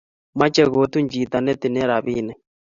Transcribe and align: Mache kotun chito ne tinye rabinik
Mache 0.39 0.63
kotun 0.73 1.05
chito 1.11 1.37
ne 1.41 1.53
tinye 1.61 1.81
rabinik 1.89 2.39